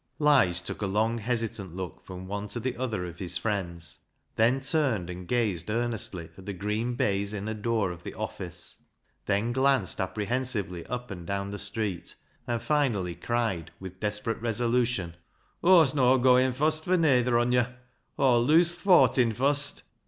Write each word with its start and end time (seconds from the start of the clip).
Lige 0.17 0.55
took 0.59 0.81
a 0.81 0.87
long, 0.87 1.19
hesitant 1.19 1.75
look 1.75 2.03
from 2.03 2.25
one 2.27 2.47
to 2.47 2.59
the 2.59 2.75
other 2.75 3.05
of 3.05 3.19
his 3.19 3.37
friends, 3.37 3.99
then 4.35 4.59
turned 4.59 5.11
and 5.11 5.27
gazed 5.27 5.69
earnestly 5.69 6.31
at 6.39 6.47
the 6.47 6.53
green 6.53 6.95
baize 6.95 7.33
inner 7.33 7.53
door 7.53 7.91
of 7.91 8.01
the 8.01 8.15
office; 8.15 8.81
then 9.27 9.51
glanced 9.51 10.01
apprehensively 10.01 10.83
up 10.87 11.11
and 11.11 11.27
down 11.27 11.51
the 11.51 11.59
street, 11.59 12.15
and 12.47 12.63
finally 12.63 13.13
cried, 13.13 13.69
with 13.79 13.99
desperate 13.99 14.41
resolution— 14.41 15.09
i6o 15.11 15.11
RECKSIDE 15.11 15.69
LIGHTS" 15.69 15.91
Aw'st 15.93 15.95
no' 15.95 16.17
goa 16.17 16.41
in 16.41 16.53
fost 16.53 16.83
for 16.85 16.97
noather 16.97 17.37
on 17.39 17.51
yo'. 17.51 17.67
Aw'll 18.17 18.43
lose 18.43 18.71
th' 18.75 18.79
fortin 18.79 19.31
fost." 19.31 19.83